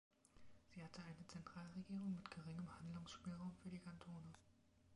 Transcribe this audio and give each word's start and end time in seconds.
Sie 0.65 0.83
hatte 0.83 1.03
eine 1.03 1.27
Zentralregierung 1.27 2.15
mit 2.15 2.31
geringem 2.31 2.75
Handlungsspielraum 2.79 3.53
für 3.61 3.69
die 3.69 3.77
Kantone. 3.77 4.33